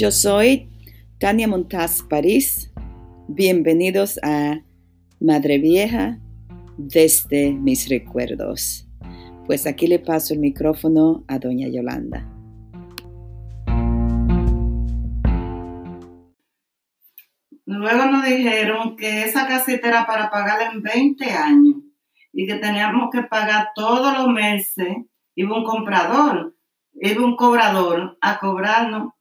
Yo 0.00 0.10
soy 0.10 0.70
Tania 1.18 1.46
Montaz 1.46 2.02
París. 2.02 2.72
Bienvenidos 3.28 4.18
a 4.22 4.62
Madre 5.20 5.58
Vieja 5.58 6.18
desde 6.78 7.52
mis 7.52 7.86
recuerdos. 7.86 8.88
Pues 9.44 9.66
aquí 9.66 9.86
le 9.86 9.98
paso 9.98 10.32
el 10.32 10.40
micrófono 10.40 11.22
a 11.28 11.38
doña 11.38 11.68
Yolanda. 11.68 12.26
Luego 17.66 18.06
nos 18.06 18.24
dijeron 18.24 18.96
que 18.96 19.24
esa 19.24 19.46
casita 19.46 19.88
era 19.88 20.06
para 20.06 20.30
pagarla 20.30 20.70
en 20.72 20.80
20 20.80 21.30
años 21.30 21.76
y 22.32 22.46
que 22.46 22.54
teníamos 22.54 23.10
que 23.12 23.24
pagar 23.24 23.72
todos 23.74 24.16
los 24.16 24.28
meses. 24.28 24.96
Iba 25.34 25.58
un 25.58 25.64
comprador, 25.64 26.56
iba 26.94 27.22
un 27.22 27.36
cobrador 27.36 28.16
a 28.22 28.38
cobrarnos 28.38 29.12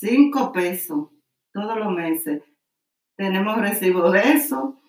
5 0.00 0.52
pesos 0.52 1.08
todos 1.52 1.76
los 1.76 1.92
meses. 1.92 2.42
Tenemos 3.16 3.58
recibo 3.58 4.10
de 4.10 4.32
eso. 4.32 4.80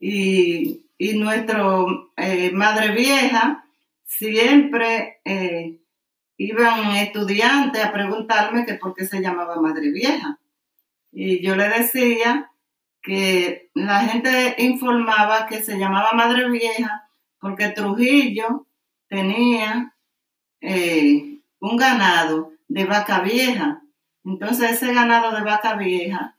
Y, 0.00 0.82
nuestro 0.98 2.12
eh, 2.16 2.50
madre 2.52 2.94
vieja 2.94 3.66
siempre 4.04 5.20
eh, 5.24 5.78
iban 6.38 6.96
estudiantes 6.96 7.84
a 7.84 7.92
preguntarme 7.92 8.64
que 8.64 8.74
por 8.74 8.94
qué 8.94 9.04
se 9.04 9.20
llamaba 9.20 9.60
madre 9.60 9.90
vieja. 9.90 10.38
Y 11.12 11.42
yo 11.42 11.54
le 11.54 11.68
decía 11.68 12.50
que 13.02 13.70
la 13.74 14.00
gente 14.00 14.56
informaba 14.58 15.46
que 15.46 15.62
se 15.62 15.78
llamaba 15.78 16.12
madre 16.12 16.48
vieja 16.48 17.08
porque 17.38 17.68
Trujillo 17.68 18.66
tenía 19.08 19.94
eh, 20.62 21.40
un 21.60 21.76
ganado 21.76 22.55
de 22.68 22.84
vaca 22.84 23.20
vieja. 23.20 23.82
Entonces 24.24 24.72
ese 24.72 24.92
ganado 24.92 25.34
de 25.34 25.42
vaca 25.42 25.74
vieja 25.74 26.38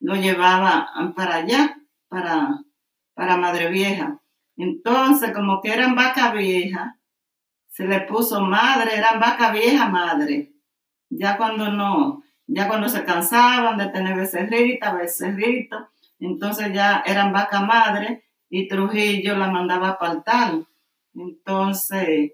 lo 0.00 0.16
llevaba 0.16 0.90
para 1.14 1.36
allá, 1.36 1.78
para, 2.08 2.60
para 3.14 3.36
Madre 3.36 3.70
Vieja. 3.70 4.20
Entonces, 4.56 5.32
como 5.32 5.60
que 5.62 5.72
eran 5.72 5.94
vaca 5.94 6.32
vieja, 6.32 6.98
se 7.68 7.86
le 7.86 8.00
puso 8.00 8.42
madre, 8.42 8.96
eran 8.96 9.18
vaca 9.18 9.50
vieja 9.50 9.88
madre. 9.88 10.52
Ya 11.08 11.36
cuando 11.36 11.70
no, 11.70 12.22
ya 12.46 12.68
cuando 12.68 12.88
se 12.88 13.04
cansaban 13.04 13.78
de 13.78 13.88
tener 13.88 14.16
becerrita, 14.16 14.92
becerrito, 14.92 15.88
entonces 16.18 16.72
ya 16.72 17.02
eran 17.06 17.32
vaca 17.32 17.60
madre 17.62 18.24
y 18.50 18.68
Trujillo 18.68 19.36
la 19.36 19.50
mandaba 19.50 19.88
a 19.88 19.92
apartar. 19.92 20.52
Entonces, 21.14 22.32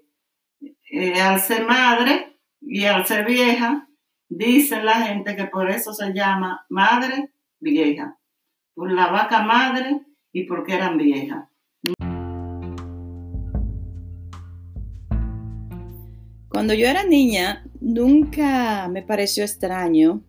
eh, 0.91 1.21
al 1.21 1.39
ser 1.39 1.65
madre 1.65 2.28
y 2.61 2.85
al 2.85 3.05
ser 3.05 3.25
vieja, 3.25 3.87
dice 4.27 4.83
la 4.83 5.01
gente 5.01 5.35
que 5.35 5.45
por 5.45 5.69
eso 5.69 5.93
se 5.93 6.13
llama 6.13 6.65
madre 6.69 7.31
vieja, 7.59 8.17
por 8.73 8.91
la 8.91 9.07
vaca 9.07 9.43
madre 9.43 10.01
y 10.31 10.43
porque 10.43 10.75
eran 10.75 10.97
viejas. 10.97 11.49
Cuando 16.49 16.73
yo 16.73 16.87
era 16.87 17.03
niña, 17.03 17.63
nunca 17.79 18.89
me 18.89 19.01
pareció 19.01 19.43
extraño 19.43 20.23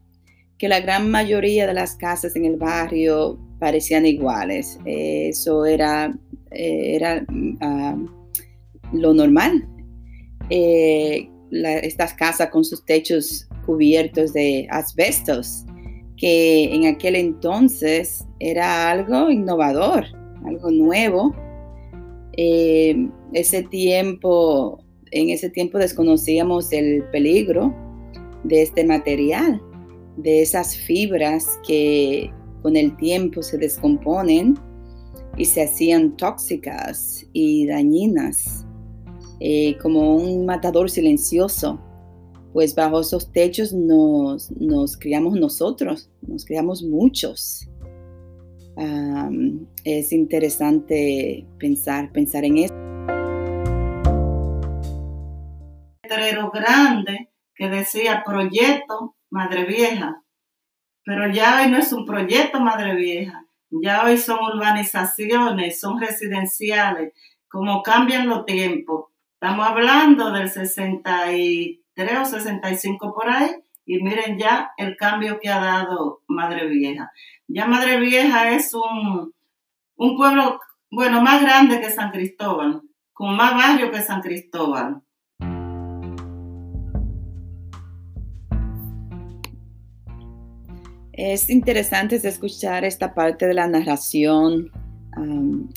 que 0.58 0.68
la 0.68 0.80
gran 0.80 1.10
mayoría 1.10 1.66
de 1.66 1.74
las 1.74 1.96
casas 1.96 2.36
en 2.36 2.44
el 2.44 2.56
barrio 2.56 3.38
parecían 3.58 4.06
iguales. 4.06 4.78
Eso 4.84 5.64
era, 5.64 6.14
eh, 6.50 6.94
era 6.94 7.24
ah, 7.60 7.96
lo 8.92 9.14
normal. 9.14 9.66
Eh, 10.50 11.30
estas 11.50 12.14
casas 12.14 12.50
con 12.50 12.64
sus 12.64 12.84
techos 12.84 13.48
cubiertos 13.66 14.32
de 14.32 14.66
asbestos, 14.70 15.64
que 16.16 16.74
en 16.74 16.86
aquel 16.86 17.16
entonces 17.16 18.24
era 18.38 18.90
algo 18.90 19.30
innovador, 19.30 20.04
algo 20.44 20.70
nuevo. 20.70 21.34
Eh, 22.36 23.08
ese 23.32 23.62
tiempo, 23.62 24.84
en 25.10 25.30
ese 25.30 25.50
tiempo 25.50 25.78
desconocíamos 25.78 26.72
el 26.72 27.04
peligro 27.10 27.74
de 28.44 28.62
este 28.62 28.84
material, 28.84 29.60
de 30.16 30.42
esas 30.42 30.76
fibras 30.76 31.46
que 31.66 32.30
con 32.62 32.76
el 32.76 32.96
tiempo 32.96 33.42
se 33.42 33.58
descomponen 33.58 34.58
y 35.36 35.44
se 35.44 35.62
hacían 35.62 36.16
tóxicas 36.16 37.26
y 37.32 37.66
dañinas, 37.66 38.66
eh, 39.40 39.76
como 39.78 40.16
un 40.16 40.46
matador 40.46 40.90
silencioso 40.90 41.80
pues 42.52 42.74
bajo 42.74 43.00
esos 43.00 43.32
techos 43.32 43.72
nos, 43.72 44.50
criamos 44.98 45.38
nosotros, 45.38 46.10
nos 46.22 46.44
criamos 46.44 46.82
muchos. 46.82 47.68
es 49.84 50.12
interesante 50.12 51.46
pensar, 51.58 52.10
pensar 52.12 52.44
en 52.44 52.58
eso. 52.58 52.74
Letrero 56.02 56.50
grande 56.50 57.30
que 57.54 57.68
decía 57.68 58.24
proyecto 58.24 59.16
Madre 59.30 59.64
Vieja, 59.64 60.24
pero 61.04 61.32
ya 61.32 61.62
hoy 61.62 61.70
no 61.70 61.78
es 61.78 61.92
un 61.92 62.04
proyecto 62.04 62.58
Madre 62.58 62.96
Vieja, 62.96 63.46
ya 63.70 64.04
hoy 64.04 64.18
son 64.18 64.38
urbanizaciones, 64.42 65.78
son 65.78 66.00
residenciales, 66.00 67.12
como 67.48 67.82
cambian 67.82 68.28
los 68.28 68.44
tiempos. 68.44 69.06
Estamos 69.42 69.66
hablando 69.66 70.32
del 70.32 70.50
63 70.50 72.18
o 72.20 72.24
65 72.26 73.14
por 73.14 73.30
ahí, 73.30 73.48
y 73.86 74.02
miren 74.02 74.36
ya 74.38 74.72
el 74.76 74.98
cambio 74.98 75.40
que 75.40 75.48
ha 75.48 75.58
dado 75.58 76.20
Madre 76.28 76.68
Vieja. 76.68 77.10
Ya 77.48 77.64
Madre 77.64 77.98
Vieja 77.98 78.50
es 78.50 78.74
un, 78.74 79.32
un 79.96 80.16
pueblo, 80.18 80.60
bueno, 80.90 81.22
más 81.22 81.40
grande 81.40 81.80
que 81.80 81.88
San 81.88 82.10
Cristóbal, 82.10 82.82
con 83.14 83.34
más 83.34 83.54
barrio 83.54 83.90
que 83.90 84.02
San 84.02 84.20
Cristóbal. 84.20 85.00
Es 91.14 91.48
interesante 91.48 92.16
escuchar 92.16 92.84
esta 92.84 93.14
parte 93.14 93.46
de 93.46 93.54
la 93.54 93.66
narración 93.68 94.70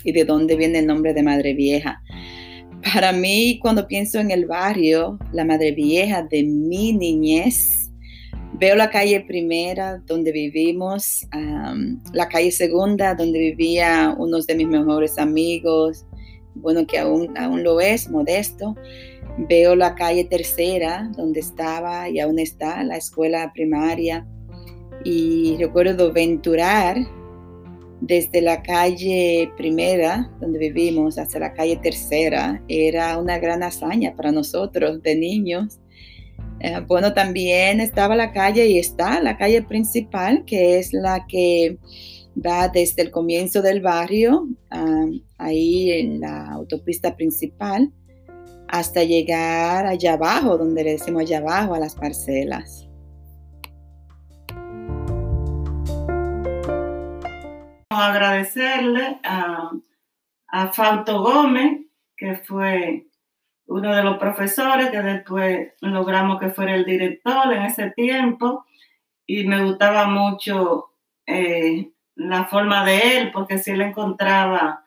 y 0.03 0.11
de 0.11 0.25
dónde 0.25 0.57
viene 0.57 0.79
el 0.79 0.87
nombre 0.87 1.13
de 1.13 1.23
Madre 1.23 1.53
Vieja. 1.53 2.01
Para 2.93 3.11
mí, 3.11 3.57
cuando 3.59 3.87
pienso 3.87 4.19
en 4.19 4.29
el 4.29 4.45
barrio, 4.45 5.17
la 5.31 5.43
madre 5.43 5.71
vieja 5.71 6.21
de 6.21 6.43
mi 6.43 6.93
niñez, 6.93 7.89
veo 8.53 8.75
la 8.75 8.91
calle 8.91 9.21
primera 9.21 9.97
donde 10.05 10.31
vivimos, 10.31 11.25
la 12.11 12.29
calle 12.29 12.51
segunda 12.51 13.15
donde 13.15 13.39
vivía 13.39 14.15
uno 14.19 14.39
de 14.41 14.55
mis 14.55 14.67
mejores 14.67 15.17
amigos, 15.17 16.05
bueno, 16.53 16.85
que 16.85 16.99
aún, 16.99 17.35
aún 17.35 17.63
lo 17.63 17.81
es, 17.81 18.11
modesto. 18.11 18.75
Veo 19.49 19.75
la 19.75 19.95
calle 19.95 20.25
tercera 20.25 21.09
donde 21.17 21.39
estaba 21.39 22.09
y 22.09 22.19
aún 22.19 22.37
está 22.37 22.83
la 22.83 22.97
escuela 22.97 23.51
primaria. 23.55 24.27
Y 25.03 25.57
recuerdo 25.57 26.09
aventurar 26.09 26.97
desde 28.05 28.41
la 28.41 28.61
calle 28.61 29.49
primera, 29.55 30.29
donde 30.41 30.59
vivimos, 30.59 31.17
hasta 31.17 31.39
la 31.39 31.53
calle 31.53 31.77
tercera, 31.77 32.61
era 32.67 33.17
una 33.17 33.39
gran 33.39 33.63
hazaña 33.63 34.13
para 34.13 34.33
nosotros 34.33 35.01
de 35.01 35.15
niños. 35.15 35.79
Eh, 36.59 36.81
bueno, 36.85 37.13
también 37.13 37.79
estaba 37.79 38.17
la 38.17 38.33
calle 38.33 38.67
y 38.67 38.77
está 38.77 39.21
la 39.21 39.37
calle 39.37 39.61
principal, 39.61 40.43
que 40.43 40.79
es 40.79 40.91
la 40.91 41.25
que 41.27 41.77
va 42.45 42.67
desde 42.67 43.03
el 43.03 43.11
comienzo 43.11 43.61
del 43.61 43.79
barrio, 43.79 44.49
ah, 44.69 45.05
ahí 45.37 45.91
en 45.91 46.19
la 46.19 46.51
autopista 46.51 47.15
principal, 47.15 47.89
hasta 48.67 49.03
llegar 49.05 49.85
allá 49.85 50.13
abajo, 50.13 50.57
donde 50.57 50.83
le 50.83 50.91
decimos 50.91 51.21
allá 51.21 51.37
abajo, 51.37 51.73
a 51.73 51.79
las 51.79 51.95
parcelas. 51.95 52.89
Agradecerle 57.97 59.19
a, 59.23 59.71
a 60.47 60.67
Fausto 60.73 61.21
Gómez, 61.21 61.81
que 62.15 62.35
fue 62.35 63.07
uno 63.67 63.95
de 63.95 64.03
los 64.03 64.17
profesores 64.17 64.89
que 64.89 65.01
después 65.01 65.73
logramos 65.81 66.39
que 66.39 66.49
fuera 66.49 66.75
el 66.75 66.85
director 66.85 67.53
en 67.53 67.63
ese 67.63 67.91
tiempo. 67.91 68.65
Y 69.25 69.45
me 69.45 69.63
gustaba 69.63 70.05
mucho 70.07 70.91
eh, 71.25 71.91
la 72.15 72.45
forma 72.45 72.85
de 72.85 73.17
él 73.17 73.31
porque 73.31 73.57
si 73.57 73.71
él 73.71 73.81
encontraba 73.81 74.83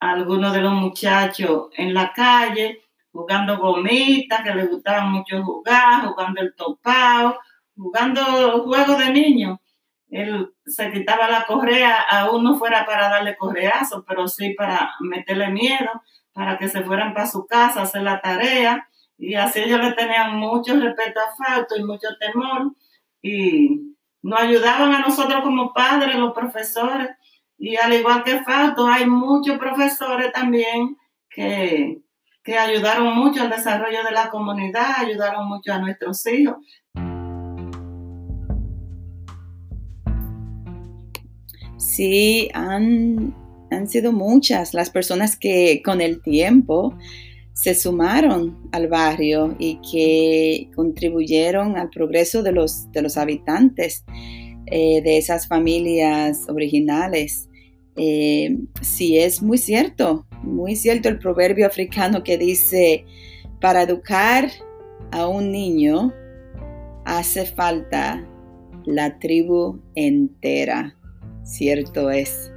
a 0.00 0.10
algunos 0.10 0.52
de 0.52 0.60
los 0.60 0.72
muchachos 0.72 1.68
en 1.76 1.92
la 1.92 2.12
calle 2.12 2.84
jugando 3.12 3.58
gomitas 3.58 4.42
que 4.42 4.54
le 4.54 4.66
gustaba 4.66 5.04
mucho 5.06 5.42
jugar, 5.44 6.04
jugando 6.06 6.40
el 6.40 6.54
topado, 6.54 7.38
jugando 7.76 8.64
juegos 8.64 8.98
de 8.98 9.10
niños 9.10 9.58
él 10.14 10.54
se 10.64 10.92
quitaba 10.92 11.28
la 11.28 11.44
correa, 11.44 12.00
aún 12.08 12.44
no 12.44 12.56
fuera 12.56 12.86
para 12.86 13.08
darle 13.08 13.36
correazo, 13.36 14.04
pero 14.06 14.28
sí 14.28 14.54
para 14.54 14.92
meterle 15.00 15.48
miedo, 15.48 15.90
para 16.32 16.56
que 16.56 16.68
se 16.68 16.84
fueran 16.84 17.12
para 17.14 17.26
su 17.26 17.46
casa 17.46 17.80
a 17.80 17.82
hacer 17.82 18.02
la 18.02 18.20
tarea 18.20 18.88
Y 19.18 19.34
así 19.34 19.60
ellos 19.60 19.80
le 19.80 19.92
tenían 19.92 20.36
mucho 20.36 20.78
respeto 20.78 21.18
a 21.18 21.34
Fausto 21.36 21.76
y 21.76 21.82
mucho 21.82 22.06
temor. 22.20 22.74
Y 23.22 23.96
nos 24.22 24.40
ayudaban 24.40 24.94
a 24.94 25.00
nosotros 25.00 25.42
como 25.42 25.72
padres, 25.72 26.14
los 26.14 26.32
profesores. 26.32 27.08
Y 27.58 27.74
al 27.76 27.92
igual 27.92 28.22
que 28.22 28.44
Fausto, 28.44 28.86
hay 28.86 29.06
muchos 29.06 29.58
profesores 29.58 30.32
también 30.32 30.96
que, 31.28 32.02
que 32.44 32.56
ayudaron 32.56 33.16
mucho 33.16 33.42
al 33.42 33.50
desarrollo 33.50 34.04
de 34.04 34.12
la 34.12 34.30
comunidad, 34.30 34.98
ayudaron 34.98 35.48
mucho 35.48 35.72
a 35.72 35.78
nuestros 35.78 36.24
hijos. 36.28 36.56
Sí, 41.84 42.48
han, 42.54 43.34
han 43.70 43.88
sido 43.88 44.10
muchas 44.10 44.72
las 44.72 44.88
personas 44.88 45.36
que 45.36 45.82
con 45.84 46.00
el 46.00 46.22
tiempo 46.22 46.96
se 47.52 47.74
sumaron 47.74 48.56
al 48.72 48.88
barrio 48.88 49.54
y 49.58 49.78
que 49.92 50.70
contribuyeron 50.74 51.76
al 51.76 51.90
progreso 51.90 52.42
de 52.42 52.52
los, 52.52 52.90
de 52.92 53.02
los 53.02 53.18
habitantes 53.18 54.02
eh, 54.66 55.02
de 55.02 55.18
esas 55.18 55.46
familias 55.46 56.48
originales. 56.48 57.50
Eh, 57.96 58.56
sí, 58.80 59.18
es 59.18 59.42
muy 59.42 59.58
cierto, 59.58 60.26
muy 60.42 60.76
cierto 60.76 61.10
el 61.10 61.18
proverbio 61.18 61.66
africano 61.66 62.24
que 62.24 62.38
dice, 62.38 63.04
para 63.60 63.82
educar 63.82 64.50
a 65.12 65.28
un 65.28 65.52
niño 65.52 66.14
hace 67.04 67.44
falta 67.44 68.26
la 68.86 69.18
tribu 69.18 69.82
entera. 69.94 70.96
Cierto 71.44 72.10
es. 72.10 72.50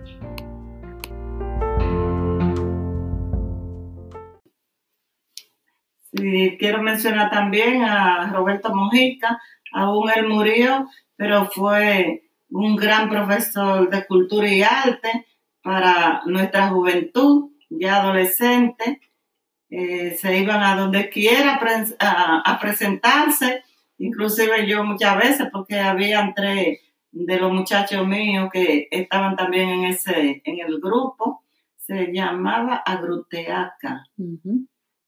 Y 6.13 6.57
quiero 6.57 6.81
mencionar 6.81 7.29
también 7.29 7.83
a 7.83 8.31
Roberto 8.31 8.73
Mojica, 8.73 9.39
aún 9.73 10.09
él 10.09 10.27
murió, 10.27 10.87
pero 11.15 11.45
fue 11.45 12.23
un 12.49 12.75
gran 12.75 13.09
profesor 13.09 13.89
de 13.89 14.05
cultura 14.05 14.47
y 14.47 14.63
arte 14.63 15.27
para 15.61 16.21
nuestra 16.25 16.69
juventud, 16.69 17.51
ya 17.69 17.97
adolescente. 17.97 19.01
Eh, 19.69 20.15
se 20.17 20.37
iban 20.37 20.63
a 20.63 20.77
donde 20.77 21.09
quiera 21.09 21.59
a, 21.99 22.59
presentarse, 22.59 23.63
inclusive 23.97 24.65
yo 24.65 24.83
muchas 24.85 25.17
veces, 25.17 25.47
porque 25.51 25.77
había 25.77 26.31
tres 26.33 26.79
de 27.11 27.39
los 27.39 27.51
muchachos 27.51 28.05
míos 28.07 28.49
que 28.51 28.87
estaban 28.91 29.35
también 29.35 29.69
en 29.69 29.85
ese, 29.85 30.41
en 30.43 30.59
el 30.59 30.79
grupo, 30.79 31.43
se 31.77 32.11
llamaba 32.11 32.75
Agruteaca. 32.85 34.05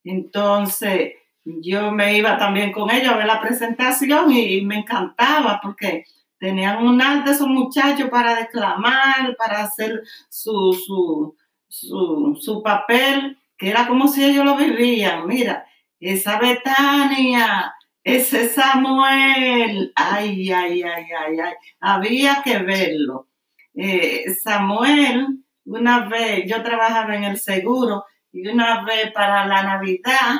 Entonces, 0.02 1.12
yo 1.44 1.92
me 1.92 2.16
iba 2.16 2.38
también 2.38 2.72
con 2.72 2.90
ellos 2.90 3.12
a 3.12 3.16
ver 3.16 3.26
la 3.26 3.40
presentación 3.40 4.32
y, 4.32 4.62
me 4.62 4.78
encantaba 4.78 5.60
porque 5.62 6.04
tenían 6.38 6.84
un 6.84 7.00
arte 7.02 7.32
esos 7.32 7.48
muchachos 7.48 8.08
para 8.08 8.34
declamar, 8.34 9.36
para 9.36 9.62
hacer 9.62 10.02
su, 10.30 10.72
su, 10.72 11.36
su, 11.68 12.38
su 12.40 12.62
papel, 12.62 13.38
que 13.58 13.68
era 13.68 13.86
como 13.86 14.08
si 14.08 14.24
ellos 14.24 14.44
lo 14.44 14.56
vivían. 14.56 15.26
Mira, 15.26 15.66
esa 16.00 16.38
Betania, 16.38 17.74
ese 18.02 18.48
Samuel, 18.48 19.92
ay, 19.94 20.50
ay, 20.50 20.82
ay, 20.82 21.04
ay, 21.12 21.38
ay, 21.38 21.54
había 21.80 22.42
que 22.42 22.58
verlo. 22.58 23.28
Eh, 23.74 24.24
Samuel, 24.42 25.44
una 25.64 26.08
vez, 26.08 26.44
yo 26.46 26.62
trabajaba 26.62 27.14
en 27.14 27.24
el 27.24 27.38
seguro 27.38 28.04
y 28.32 28.48
una 28.48 28.84
vez 28.84 29.12
para 29.12 29.46
la 29.46 29.62
Navidad, 29.62 30.36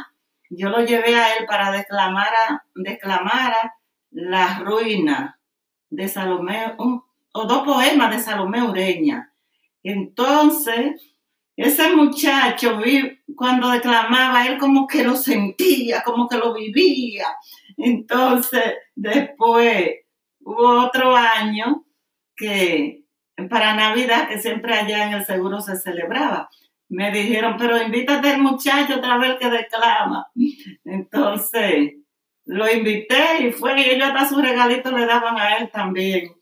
yo 0.48 0.68
lo 0.70 0.84
llevé 0.84 1.14
a 1.16 1.36
él 1.36 1.46
para 1.46 1.70
declamar, 1.70 2.28
declamar 2.74 3.72
La 4.10 4.58
ruina 4.60 5.38
de 5.90 6.08
Salomé, 6.08 6.74
o 6.78 7.44
dos 7.44 7.62
poemas 7.62 8.10
de 8.10 8.20
Salomé 8.20 8.62
Ureña. 8.62 9.32
Entonces, 9.82 11.09
ese 11.64 11.94
muchacho, 11.94 12.78
cuando 13.34 13.70
declamaba, 13.70 14.46
él 14.46 14.58
como 14.58 14.86
que 14.86 15.02
lo 15.02 15.16
sentía, 15.16 16.02
como 16.02 16.28
que 16.28 16.38
lo 16.38 16.54
vivía. 16.54 17.26
Entonces, 17.76 18.74
después 18.94 19.90
hubo 20.40 20.86
otro 20.86 21.16
año 21.16 21.84
que 22.36 23.04
para 23.48 23.74
Navidad, 23.74 24.28
que 24.28 24.38
siempre 24.38 24.74
allá 24.74 25.06
en 25.06 25.14
el 25.14 25.24
seguro 25.24 25.60
se 25.60 25.76
celebraba 25.76 26.50
me 26.90 27.12
dijeron, 27.12 27.54
pero 27.56 27.80
invítate 27.80 28.30
al 28.30 28.42
muchacho 28.42 28.96
otra 28.96 29.16
vez 29.16 29.38
que 29.38 29.48
declama. 29.48 30.26
Entonces, 30.84 31.94
lo 32.44 32.70
invité 32.70 33.42
y 33.42 33.52
fue, 33.52 33.80
y 33.80 33.90
ellos 33.90 34.08
hasta 34.08 34.28
sus 34.28 34.42
regalitos 34.42 34.92
le 34.92 35.06
daban 35.06 35.38
a 35.38 35.56
él 35.56 35.70
también. 35.70 36.32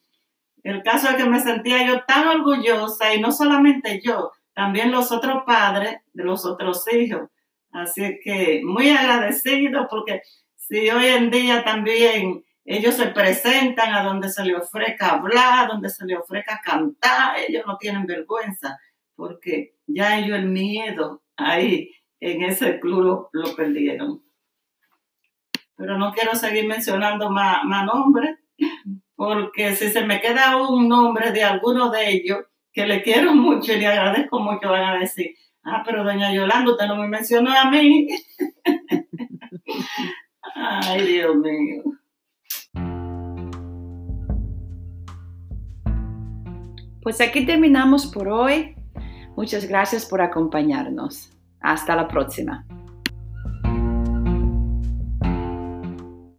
El 0.62 0.82
caso 0.82 1.10
es 1.10 1.16
que 1.16 1.28
me 1.28 1.40
sentía 1.40 1.86
yo 1.86 2.02
tan 2.04 2.26
orgullosa 2.26 3.14
y 3.14 3.20
no 3.20 3.30
solamente 3.30 4.00
yo, 4.02 4.32
también 4.58 4.90
los 4.90 5.12
otros 5.12 5.44
padres 5.46 5.98
de 6.12 6.24
los 6.24 6.44
otros 6.44 6.92
hijos. 6.92 7.30
Así 7.70 8.18
que 8.24 8.60
muy 8.64 8.90
agradecido 8.90 9.86
porque 9.88 10.22
si 10.56 10.90
hoy 10.90 11.06
en 11.06 11.30
día 11.30 11.62
también 11.62 12.44
ellos 12.64 12.96
se 12.96 13.06
presentan 13.06 13.94
a 13.94 14.02
donde 14.02 14.28
se 14.28 14.44
le 14.44 14.56
ofrezca 14.56 15.10
hablar, 15.10 15.68
donde 15.68 15.88
se 15.88 16.04
le 16.06 16.16
ofrezca 16.16 16.60
cantar, 16.60 17.36
ellos 17.38 17.62
no 17.68 17.76
tienen 17.76 18.04
vergüenza 18.04 18.76
porque 19.14 19.76
ya 19.86 20.18
ellos 20.18 20.36
el 20.36 20.46
miedo 20.46 21.22
ahí 21.36 21.92
en 22.18 22.42
ese 22.42 22.80
club 22.80 23.28
lo, 23.30 23.54
perdieron. 23.54 24.24
Pero 25.76 25.96
no 25.98 26.12
quiero 26.12 26.34
seguir 26.34 26.66
mencionando 26.66 27.30
más, 27.30 27.62
nombres, 27.86 28.36
porque 29.14 29.76
si 29.76 29.88
se 29.88 30.04
me 30.04 30.20
queda 30.20 30.56
un 30.56 30.88
nombre 30.88 31.30
de 31.30 31.44
alguno 31.44 31.90
de 31.90 32.10
ellos, 32.10 32.38
que 32.78 32.86
le 32.86 33.02
quiero 33.02 33.34
mucho 33.34 33.72
y 33.72 33.80
le 33.80 33.88
agradezco 33.88 34.38
mucho, 34.38 34.70
van 34.70 34.84
a 34.84 34.98
decir, 35.00 35.34
ah, 35.64 35.82
pero 35.84 36.04
doña 36.04 36.32
Yolanda, 36.32 36.70
usted 36.70 36.86
no 36.86 36.94
me 36.94 37.08
mencionó 37.08 37.50
a 37.50 37.68
mí. 37.68 38.06
Ay, 40.54 41.04
Dios 41.04 41.34
mío. 41.38 41.82
Pues 47.02 47.20
aquí 47.20 47.44
terminamos 47.44 48.06
por 48.06 48.28
hoy. 48.28 48.76
Muchas 49.36 49.66
gracias 49.66 50.06
por 50.06 50.22
acompañarnos. 50.22 51.36
Hasta 51.60 51.96
la 51.96 52.06
próxima. 52.06 52.64